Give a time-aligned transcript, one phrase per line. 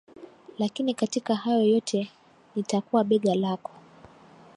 [0.57, 2.11] Lakini katika hayo yote,
[2.55, 3.71] nitakuwa bega lako.